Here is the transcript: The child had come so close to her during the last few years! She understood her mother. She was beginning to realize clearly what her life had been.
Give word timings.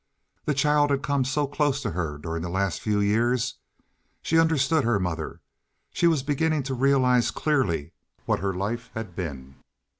The 0.45 0.55
child 0.55 0.89
had 0.89 1.03
come 1.03 1.23
so 1.23 1.45
close 1.45 1.79
to 1.83 1.91
her 1.91 2.17
during 2.17 2.41
the 2.41 2.49
last 2.49 2.81
few 2.81 2.99
years! 3.01 3.59
She 4.23 4.39
understood 4.39 4.83
her 4.83 4.99
mother. 4.99 5.41
She 5.93 6.07
was 6.07 6.23
beginning 6.23 6.63
to 6.63 6.73
realize 6.73 7.29
clearly 7.29 7.91
what 8.25 8.39
her 8.39 8.55
life 8.55 8.89
had 8.95 9.15
been. 9.15 9.57